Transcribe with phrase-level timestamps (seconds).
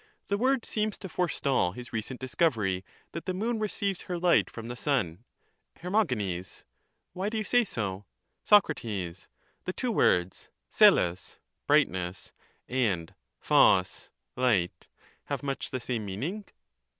[0.29, 4.67] The word seems to forestall his recent discovery, that the moon receives her light from
[4.67, 5.25] the sun.
[5.77, 5.91] Her.
[5.91, 8.05] Why do you say so?
[8.43, 8.65] Soc.
[8.65, 9.27] The
[9.75, 11.37] two words oeXa^
[11.67, 12.31] (brightness)
[12.67, 13.13] and
[13.45, 14.87] 0dJf (light)
[15.25, 16.45] have much the same meaning?